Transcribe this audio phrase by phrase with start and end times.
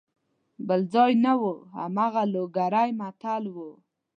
[0.67, 3.71] بل ځای نه وو هماغه لوګری متل وو.